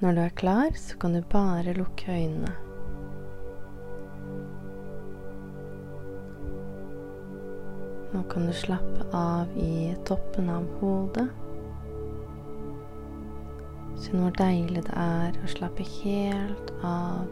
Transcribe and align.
Når 0.00 0.12
du 0.12 0.20
er 0.20 0.28
klar, 0.28 0.70
så 0.78 0.96
kan 0.96 1.12
du 1.12 1.22
bare 1.30 1.72
lukke 1.74 2.12
øynene. 2.12 2.52
Nå 8.12 8.22
kan 8.30 8.46
du 8.46 8.52
slappe 8.54 9.08
av 9.12 9.56
i 9.58 9.96
toppen 10.06 10.52
av 10.54 10.68
hodet. 10.78 11.26
Kjenn 13.98 14.22
hvor 14.22 14.38
deilig 14.38 14.84
det 14.86 14.94
er 15.02 15.34
å 15.42 15.50
slappe 15.50 15.88
helt 15.96 16.70
av 16.86 17.26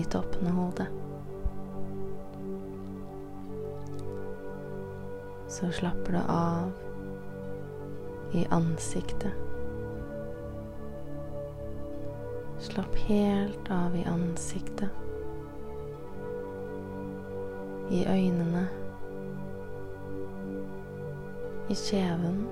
i 0.00 0.06
toppen 0.08 0.48
av 0.48 0.56
hodet. 0.62 0.88
Så 5.52 5.68
slapper 5.76 6.16
du 6.16 6.24
av 6.24 6.72
i 8.32 8.48
ansiktet. 8.48 9.49
Slapp 12.60 12.96
helt 12.96 13.70
av 13.70 13.96
i 13.96 14.04
ansiktet. 14.04 14.88
I 17.90 18.06
øynene. 18.06 18.68
I 21.68 21.74
kjeven. 21.74 22.46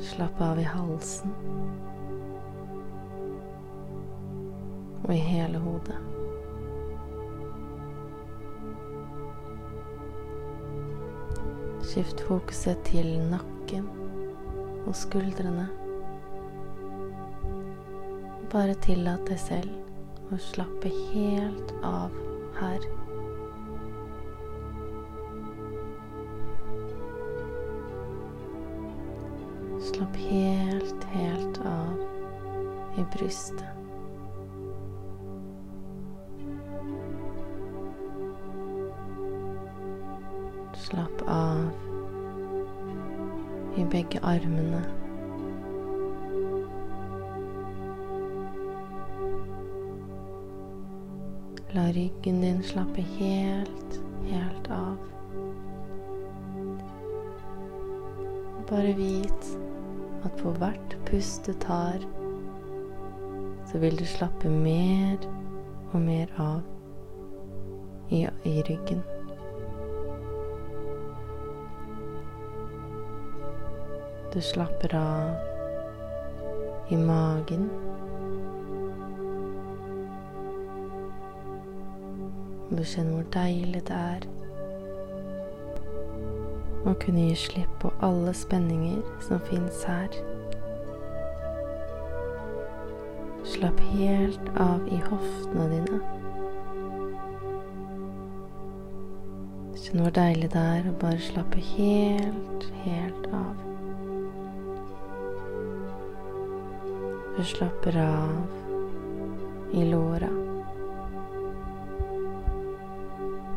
Slapp 0.00 0.40
av 0.40 0.60
i 0.60 0.62
halsen. 0.62 1.32
Og 5.04 5.14
i 5.14 5.22
hele 5.30 5.58
hodet. 5.58 5.96
Skift 11.80 12.20
fokuset 12.28 12.84
til 12.84 13.16
nakken 13.32 13.88
og 14.84 14.92
skuldrene. 14.96 15.83
Bare 18.54 18.74
tillat 18.78 19.24
deg 19.26 19.38
selv 19.42 20.30
å 20.30 20.36
slappe 20.38 20.86
helt 20.86 21.72
av 21.82 22.12
her. 22.54 22.84
Slapp 29.88 30.20
helt, 30.30 31.06
helt 31.16 31.58
av 31.66 31.98
i 32.94 33.06
brystet. 33.16 33.66
Slapp 40.86 41.26
av 41.26 41.66
i 43.74 43.90
begge 43.90 44.22
armene. 44.22 45.03
La 51.74 51.92
ryggen 51.92 52.40
din 52.40 52.62
slappe 52.62 53.00
helt, 53.00 54.00
helt 54.22 54.70
av. 54.70 54.96
Bare 58.68 58.92
vit 58.92 59.48
at 60.22 60.36
på 60.38 60.52
hvert 60.54 60.94
pust 61.08 61.46
du 61.46 61.52
tar, 61.52 61.98
så 63.66 63.78
vil 63.82 63.98
du 63.98 64.04
slappe 64.06 64.48
mer 64.50 65.18
og 65.90 65.98
mer 66.04 66.30
av 66.38 66.62
i, 68.14 68.22
i 68.22 68.62
ryggen. 68.70 69.02
Du 74.30 74.38
slapper 74.40 74.94
av 74.94 75.34
i 76.94 76.96
magen. 76.96 77.93
Og 82.70 82.78
du 82.78 82.84
kjenner 82.84 83.18
hvor 83.18 83.28
deilig 83.34 83.84
det 83.88 83.98
er 83.98 84.28
å 86.84 86.92
kunne 87.00 87.28
gi 87.30 87.36
slipp 87.38 87.78
på 87.80 87.90
alle 88.04 88.32
spenninger 88.36 89.00
som 89.24 89.40
fins 89.48 89.84
her. 89.88 90.18
Slapp 93.54 93.80
helt 93.94 94.50
av 94.60 94.84
i 94.92 95.00
hoftene 95.04 95.68
dine. 95.72 96.00
Kjenn 99.84 100.04
hvor 100.04 100.14
deilig 100.16 100.52
det 100.54 100.64
er 100.76 100.88
å 100.88 100.96
bare 101.00 101.20
slappe 101.24 101.64
helt, 101.74 102.68
helt 102.84 103.28
av. 103.32 103.60
Du 107.34 107.44
slapper 107.48 108.00
av 108.04 109.74
i 109.74 109.88
låra. 109.90 110.43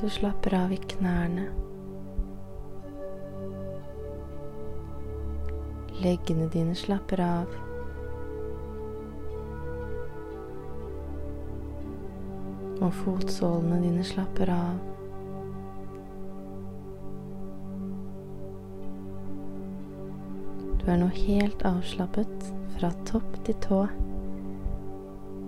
Du 0.02 0.10
slapper 0.10 0.54
av 0.54 0.74
i 0.74 0.78
knærne. 0.78 1.48
Leggene 6.04 6.46
dine 6.54 6.76
slapper 6.78 7.24
av. 7.26 7.56
Og 12.78 12.94
fotsålene 13.00 13.82
dine 13.88 14.06
slapper 14.06 14.54
av. 14.54 14.78
Du 20.78 20.86
er 20.94 21.02
nå 21.02 21.10
helt 21.18 21.66
avslappet 21.66 22.54
fra 22.78 22.94
topp 23.10 23.42
til 23.50 23.62
tå, 23.66 23.84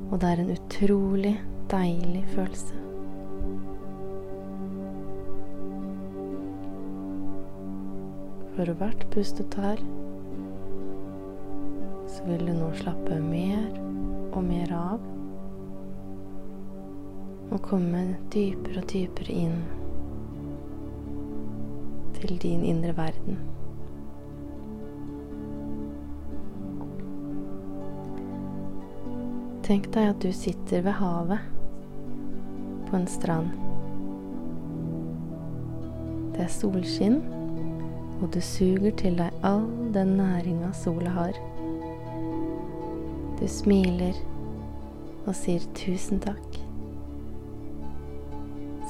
og 0.10 0.20
det 0.20 0.34
er 0.34 0.42
en 0.42 0.56
utrolig 0.58 1.38
deilig 1.70 2.26
følelse. 2.34 2.89
For 8.60 8.68
hvert 8.76 9.06
pust 9.14 9.38
du 9.40 9.46
tar, 9.48 9.80
så 12.12 12.26
vil 12.28 12.42
du 12.44 12.50
nå 12.58 12.66
slappe 12.76 13.16
mer 13.24 13.70
og 14.36 14.42
mer 14.44 14.74
av. 14.76 15.06
Og 17.56 17.62
komme 17.64 18.02
dypere 18.36 18.84
og 18.84 18.90
dypere 18.92 19.38
inn 19.46 19.64
til 22.20 22.36
din 22.44 22.68
indre 22.74 22.98
verden. 23.00 23.40
Tenk 29.72 29.88
deg 29.96 30.12
at 30.18 30.20
du 30.20 30.34
sitter 30.36 30.84
ved 30.84 31.00
havet 31.00 31.48
på 32.92 33.00
en 33.00 33.08
strand. 33.08 33.56
Det 36.36 36.44
er 36.44 36.58
solskinn, 36.60 37.22
og 38.20 38.28
du 38.34 38.42
suger 38.44 38.92
til 39.00 39.16
deg 39.20 39.46
all 39.48 39.68
den 39.96 40.18
næringa 40.20 40.74
sola 40.76 41.14
har. 41.16 41.38
Du 43.40 43.48
smiler 43.48 44.18
og 45.26 45.36
sier 45.38 45.64
tusen 45.78 46.20
takk. 46.24 46.60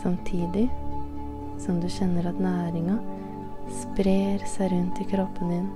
Samtidig 0.01 0.69
som 1.59 1.81
du 1.83 1.89
kjenner 1.91 2.29
at 2.29 2.39
næringa 2.41 2.97
sprer 3.81 4.45
seg 4.49 4.71
rundt 4.73 5.01
i 5.03 5.07
kroppen 5.11 5.51
din 5.53 5.71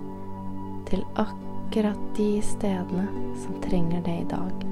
til 0.89 1.03
akkurat 1.19 1.99
de 2.17 2.29
stedene 2.45 3.07
som 3.43 3.59
trenger 3.65 4.01
det 4.05 4.19
i 4.23 4.29
dag. 4.31 4.69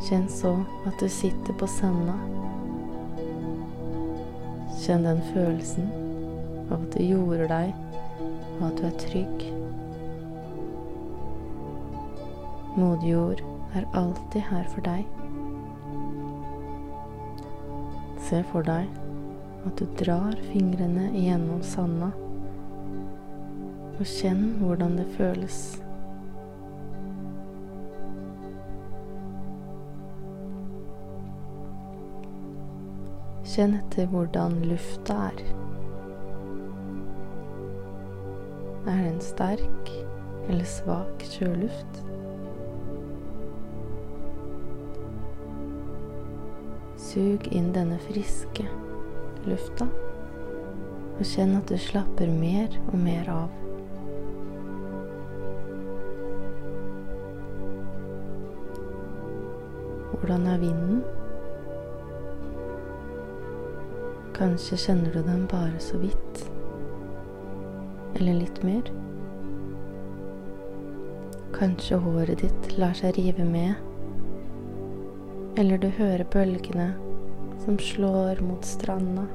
Kjenn 0.00 0.28
så 0.32 0.54
at 0.88 1.00
du 1.00 1.08
sitter 1.08 1.56
på 1.58 1.68
sanda. 1.70 2.39
Kjenn 4.90 5.04
den 5.06 5.20
følelsen 5.30 5.84
av 6.66 6.80
at 6.80 6.94
det 6.96 7.04
jorder 7.06 7.46
deg, 7.46 7.68
og 8.56 8.62
at 8.66 8.80
du 8.80 8.86
er 8.88 8.96
trygg. 8.98 9.44
Modjord 12.74 13.38
er 13.78 13.86
alltid 14.00 14.42
her 14.48 14.66
for 14.72 14.82
deg. 14.88 15.06
Se 18.26 18.40
for 18.50 18.66
deg 18.66 18.90
at 19.70 19.78
du 19.78 19.86
drar 20.02 20.34
fingrene 20.48 21.06
gjennom 21.14 21.62
sanda, 21.62 22.10
og 23.94 24.02
kjenn 24.16 24.42
hvordan 24.58 24.98
det 24.98 25.06
føles. 25.14 25.60
Kjenn 33.50 33.72
etter 33.74 34.06
hvordan 34.06 34.52
lufta 34.62 35.14
er. 35.26 35.40
Er 38.86 39.00
det 39.00 39.08
en 39.08 39.16
sterk 39.26 39.88
eller 40.46 40.68
svak 40.70 41.24
sjøluft? 41.26 41.96
Sug 46.94 47.48
inn 47.50 47.72
denne 47.74 47.98
friske 48.04 48.68
lufta. 49.48 49.88
Og 51.16 51.24
kjenn 51.26 51.56
at 51.58 51.72
du 51.72 51.74
slapper 51.74 52.30
mer 52.30 52.76
og 52.84 52.94
mer 53.02 53.32
av. 53.34 53.56
Hvordan 60.14 60.46
er 60.54 60.62
vinden? 60.62 61.02
Kanskje 64.40 64.76
kjenner 64.76 65.12
du 65.12 65.22
den 65.22 65.42
bare 65.46 65.80
så 65.84 65.98
vidt. 66.00 66.38
Eller 68.14 68.38
litt 68.38 68.62
mer. 68.64 68.86
Kanskje 71.52 71.98
håret 72.00 72.40
ditt 72.40 72.70
lar 72.80 72.96
seg 72.96 73.18
rive 73.18 73.44
med. 73.44 73.74
Eller 75.60 75.76
du 75.76 75.90
hører 75.92 76.24
bølgene 76.32 76.88
som 77.66 77.76
slår 77.84 78.40
mot 78.40 78.64
stranda. 78.64 79.28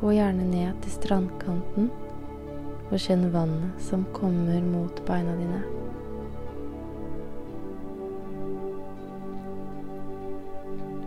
Gå 0.00 0.16
gjerne 0.16 0.48
ned 0.48 0.80
til 0.80 0.96
strandkanten 0.96 1.92
og 2.88 2.96
kjenn 2.96 3.28
vannet 3.36 3.84
som 3.92 4.08
kommer 4.16 4.64
mot 4.64 5.04
beina 5.04 5.36
dine. 5.36 5.83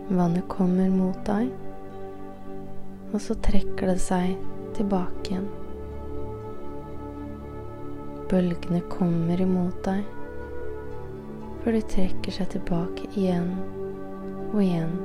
Vannet 0.08 0.48
kommer 0.48 0.88
mot 0.88 1.18
deg, 1.26 1.50
og 3.12 3.20
så 3.20 3.34
trekker 3.44 3.90
det 3.90 3.98
seg 4.00 4.38
tilbake 4.76 5.34
igjen. 5.34 5.48
Bølgene 8.28 8.80
kommer 8.92 9.40
imot 9.40 9.76
deg 9.84 10.06
før 11.60 11.76
de 11.76 11.82
trekker 11.92 12.32
seg 12.32 12.48
tilbake 12.54 13.08
igjen 13.18 13.50
og 14.54 14.62
igjen. 14.64 14.96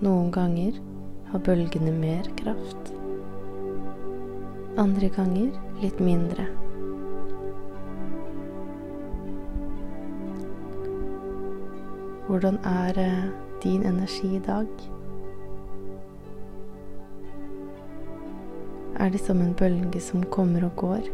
Noen 0.00 0.32
ganger 0.32 0.80
har 1.28 1.44
bølgene 1.44 1.92
mer 1.92 2.32
kraft. 2.40 2.92
Andre 4.80 5.12
ganger 5.12 5.52
litt 5.84 6.00
mindre. 6.00 6.48
Hvordan 12.32 12.58
er 12.64 12.92
eh, 12.96 13.24
din 13.62 13.82
energi 13.82 14.36
i 14.36 14.38
dag? 14.38 14.66
Er 18.96 19.08
de 19.08 19.18
som 19.18 19.40
en 19.40 19.52
bølge 19.54 20.00
som 20.00 20.22
kommer 20.22 20.64
og 20.64 20.76
går? 20.76 21.10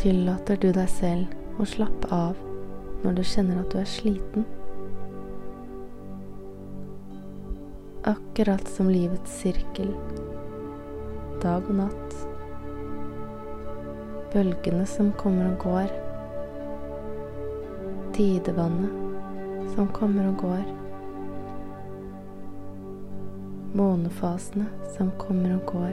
Tillater 0.00 0.56
du 0.56 0.70
deg 0.72 0.88
selv 0.88 1.60
å 1.60 1.68
slappe 1.68 2.08
av 2.08 2.40
når 3.04 3.20
du 3.20 3.22
kjenner 3.34 3.60
at 3.60 3.68
du 3.76 3.82
er 3.84 3.92
sliten? 3.98 4.48
Akkurat 8.16 8.64
som 8.78 8.88
livets 8.88 9.40
sirkel, 9.44 9.92
dag 11.44 11.68
og 11.68 11.82
natt. 11.84 12.20
Bølgene 14.32 14.88
som 14.88 15.12
kommer 15.20 15.52
og 15.52 15.66
går 15.68 16.07
tidevannet 18.18 18.90
som 19.74 19.88
kommer 19.94 20.26
og 20.26 20.40
går. 20.42 20.62
Månefasene 23.78 24.64
som 24.96 25.12
kommer 25.20 25.52
og 25.54 25.68
går. 25.70 25.92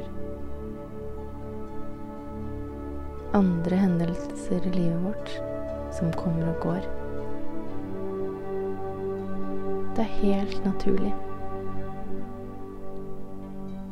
Andre 3.37 3.77
hendelser 3.77 4.65
i 4.65 4.71
livet 4.73 5.03
vårt 5.03 5.35
som 5.93 6.09
kommer 6.17 6.49
og 6.49 6.65
går. 6.65 6.87
Det 9.93 10.07
er 10.07 10.17
helt 10.23 10.65
naturlig. 10.65 11.13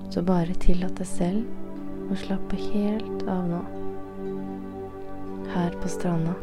Så 0.10 0.26
bare 0.26 0.58
tillat 0.66 0.98
deg 0.98 1.12
selv 1.12 2.10
å 2.10 2.18
slappe 2.26 2.58
helt 2.66 3.30
av 3.30 3.46
nå. 3.54 3.62
Her 5.54 5.78
på 5.86 5.94
stranda. 6.00 6.34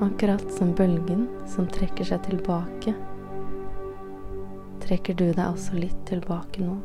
Akkurat 0.00 0.52
som 0.52 0.74
bølgen 0.78 1.24
som 1.46 1.66
trekker 1.66 2.06
seg 2.06 2.22
tilbake, 2.22 2.92
trekker 4.84 5.16
du 5.18 5.24
deg 5.32 5.42
også 5.42 5.74
litt 5.74 5.98
tilbake 6.06 6.62
nå. 6.62 6.76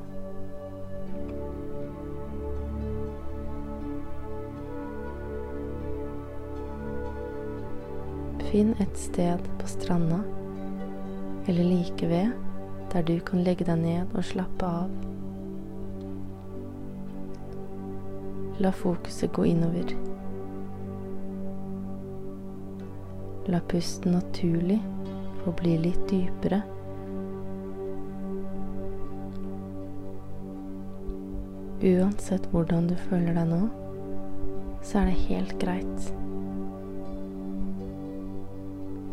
Finn 8.47 8.73
et 8.81 8.97
sted 8.97 9.45
på 9.61 9.69
stranda 9.69 10.23
eller 11.45 11.63
like 11.63 12.09
ved 12.09 12.33
der 12.93 13.05
du 13.05 13.19
kan 13.25 13.45
legge 13.45 13.65
deg 13.69 13.77
ned 13.81 14.17
og 14.17 14.25
slappe 14.25 14.65
av. 14.65 14.89
La 18.61 18.73
fokuset 18.73 19.33
gå 19.33 19.47
innover. 19.49 19.93
La 23.47 23.59
pusten 23.59 24.11
naturlig 24.11 24.79
få 25.43 25.51
bli 25.51 25.73
litt 25.77 26.03
dypere. 26.07 26.61
Uansett 31.83 32.47
hvordan 32.53 32.87
du 32.87 32.95
føler 33.09 33.35
deg 33.35 33.49
nå, 33.51 33.59
så 34.79 35.01
er 35.01 35.11
det 35.11 35.25
helt 35.25 35.57
greit. 35.59 36.07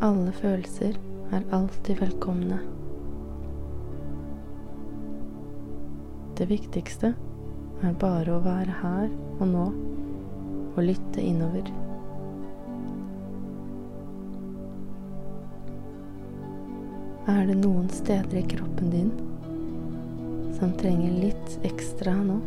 Alle 0.07 0.31
følelser 0.39 0.95
er 1.35 1.51
alltid 1.51 1.99
velkomne. 1.99 2.63
Det 6.39 6.47
viktigste 6.55 7.17
er 7.83 8.01
bare 8.07 8.39
å 8.39 8.43
være 8.47 8.79
her 8.87 9.13
og 9.41 9.47
nå 9.51 9.69
og 10.71 10.85
lytte 10.87 11.19
innover. 11.19 11.80
Er 17.31 17.47
det 17.47 17.61
noen 17.61 17.87
steder 17.95 18.41
i 18.41 18.49
kroppen 18.49 18.91
din 18.91 19.11
som 20.57 20.73
trenger 20.81 21.13
litt 21.23 21.53
ekstra 21.69 22.15
nå? 22.27 22.41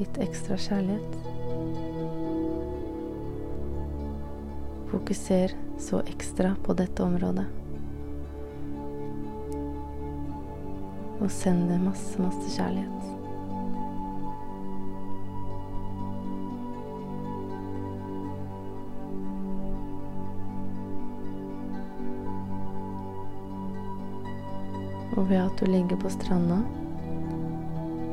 Litt 0.00 0.18
ekstra 0.24 0.56
kjærlighet? 0.58 1.14
Fokuser 4.90 5.54
så 5.78 6.02
ekstra 6.10 6.56
på 6.66 6.74
dette 6.82 7.06
området. 7.06 7.46
Og 11.22 11.30
send 11.30 11.68
det 11.70 11.78
masse, 11.86 12.18
masse 12.18 12.56
kjærlighet. 12.56 13.21
Og 25.16 25.28
ved 25.28 25.36
at 25.36 25.60
du 25.60 25.66
ligger 25.68 25.96
på 25.96 26.08
stranda, 26.08 26.62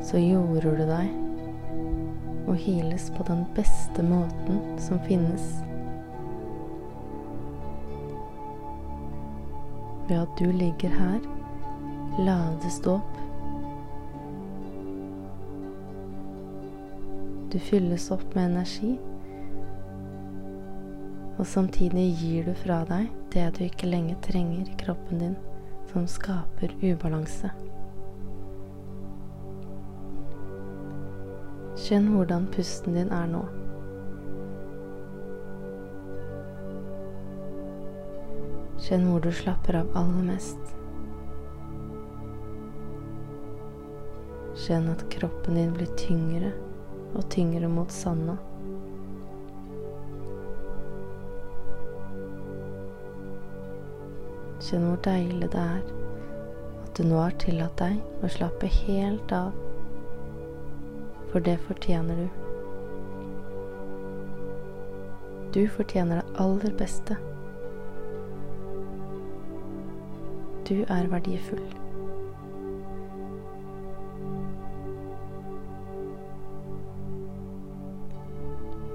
så 0.04 0.18
jorder 0.18 0.76
du 0.76 0.86
deg 0.88 1.10
og 2.50 2.56
hiles 2.58 3.10
på 3.14 3.24
den 3.28 3.44
beste 3.54 4.02
måten 4.02 4.60
som 4.82 5.00
finnes. 5.06 5.44
Ved 10.08 10.18
at 10.18 10.38
du 10.38 10.50
ligger 10.50 10.88
her, 10.88 11.20
lades 12.18 12.80
du 12.84 12.90
opp. 12.96 13.20
Du 17.52 17.58
fylles 17.58 18.10
opp 18.10 18.34
med 18.34 18.50
energi, 18.50 18.96
og 21.38 21.46
samtidig 21.46 22.10
gir 22.20 22.50
du 22.50 22.52
fra 22.58 22.82
deg 22.90 23.08
det 23.32 23.46
du 23.56 23.64
ikke 23.64 23.88
lenger 23.88 24.18
trenger 24.26 24.66
i 24.68 24.76
kroppen 24.82 25.22
din 25.22 25.38
som 25.92 26.06
skaper 26.06 26.74
ubalanse. 26.82 27.50
Kjenn 31.80 32.10
hvordan 32.12 32.46
pusten 32.54 32.94
din 32.94 33.10
er 33.10 33.26
nå. 33.30 33.40
Kjenn 38.80 39.08
hvor 39.08 39.24
du 39.24 39.32
slapper 39.34 39.80
av 39.80 39.90
aller 39.98 40.28
mest. 40.30 40.76
Kjenn 44.60 44.90
at 44.92 45.02
kroppen 45.10 45.58
din 45.58 45.74
blir 45.74 45.90
tyngre 45.98 46.52
og 47.16 47.26
tyngre 47.34 47.70
mot 47.72 47.90
sanda. 47.90 48.38
Kjenn 54.70 54.84
hvor 54.86 55.00
deilig 55.02 55.48
det 55.50 55.58
er 55.58 55.80
at 56.84 56.90
du 56.94 57.02
nå 57.02 57.16
har 57.18 57.32
tillatt 57.42 57.80
deg 57.80 58.22
å 58.22 58.28
slappe 58.30 58.68
helt 58.70 59.32
av. 59.34 59.50
For 61.32 61.42
det 61.42 61.56
fortjener 61.64 62.20
du. 62.20 62.28
Du 65.50 65.66
fortjener 65.74 66.22
det 66.22 66.38
aller 66.44 66.78
beste. 66.78 67.18
Du 70.70 70.84
er 70.86 71.10
verdifull. 71.10 71.66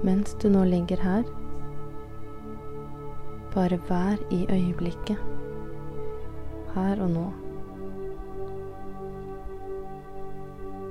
Mens 0.08 0.32
du 0.40 0.48
nå 0.48 0.64
ligger 0.72 1.04
her, 1.04 1.24
bare 3.52 3.76
vær 3.88 4.16
i 4.32 4.46
øyeblikket, 4.48 5.35
her 6.76 7.00
og 7.02 7.10
nå. 7.10 7.26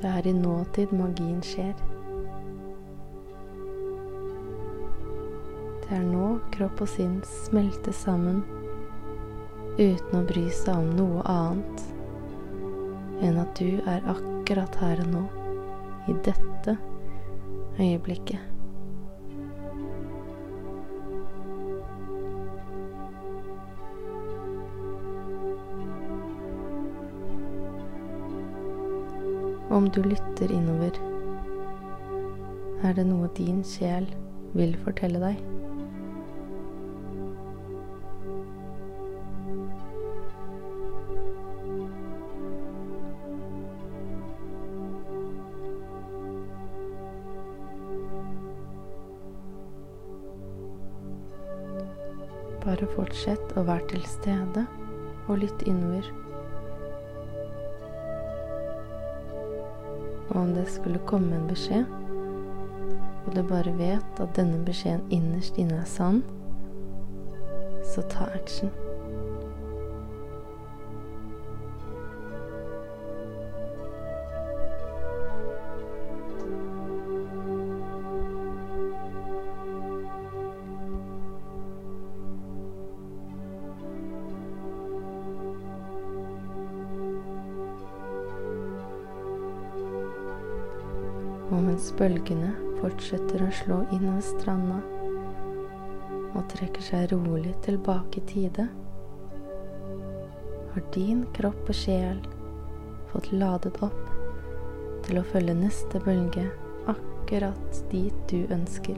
Det 0.02 0.12
er 0.12 0.28
i 0.28 0.34
nåtid 0.34 0.94
magien 0.94 1.42
skjer. 1.46 1.74
Det 5.86 5.94
er 5.94 6.06
nå 6.06 6.30
kropp 6.56 6.82
og 6.86 6.90
sinn 6.90 7.20
smelter 7.30 7.94
sammen 7.94 8.42
uten 9.78 10.18
å 10.18 10.24
bry 10.26 10.48
seg 10.56 10.74
om 10.80 10.92
noe 10.98 11.24
annet 11.30 11.86
enn 13.26 13.38
at 13.42 13.54
du 13.60 13.80
er 13.86 14.04
akkurat 14.12 14.82
her 14.82 15.06
og 15.06 15.14
nå, 15.14 15.24
i 16.12 16.18
dette 16.26 16.78
øyeblikket. 17.80 18.55
Om 29.76 29.90
du 29.90 30.04
lytter 30.04 30.52
innover, 30.52 30.96
er 32.88 32.94
det 32.96 33.04
noe 33.10 33.28
din 33.36 33.58
sjel 33.68 34.08
vil 34.56 34.72
fortelle 34.86 35.20
deg. 35.20 35.42
Bare 52.64 52.88
fortsett 52.96 53.58
å 53.60 53.68
være 53.68 53.92
til 53.92 54.08
stede 54.08 54.70
og 55.28 55.42
lytt 55.44 55.68
innover. 55.68 56.25
Og 60.36 60.42
om 60.42 60.54
det 60.54 60.68
skulle 60.68 61.00
komme 61.08 61.36
en 61.36 61.48
beskjed, 61.48 61.86
og 63.26 63.36
du 63.36 63.42
bare 63.48 63.72
vet 63.80 64.20
at 64.20 64.36
denne 64.36 64.60
beskjeden 64.68 65.06
innerst 65.10 65.56
inne 65.58 65.80
er 65.80 65.88
sann, 65.90 66.26
så 67.88 68.04
ta 68.12 68.28
action. 68.36 68.70
Og 91.46 91.62
mens 91.62 91.92
bølgene 92.00 92.54
fortsetter 92.80 93.44
å 93.46 93.52
slå 93.54 93.84
innover 93.94 94.24
stranda 94.26 94.80
og 96.36 96.42
trekker 96.52 96.84
seg 96.84 97.14
rolig 97.14 97.54
tilbake 97.64 98.20
i 98.20 98.26
tide, 98.28 98.66
har 100.74 100.88
din 100.92 101.22
kropp 101.38 101.70
og 101.72 101.78
sjel 101.80 102.18
fått 103.14 103.30
ladet 103.32 103.78
opp 103.86 104.10
til 105.06 105.22
å 105.22 105.28
følge 105.30 105.56
neste 105.56 106.02
bølge 106.04 106.44
akkurat 106.92 107.80
dit 107.94 108.18
du 108.28 108.42
ønsker. 108.52 108.98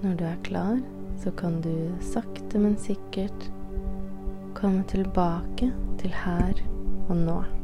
Når 0.00 0.16
du 0.16 0.24
er 0.24 0.42
klar, 0.48 0.82
så 1.20 1.30
kan 1.36 1.60
du 1.60 1.74
sakte, 2.02 2.58
men 2.58 2.78
sikkert 2.80 3.50
komme 4.54 4.84
tilbake 4.88 5.72
til 6.00 6.14
her 6.24 6.52
og 7.08 7.16
nå. 7.16 7.59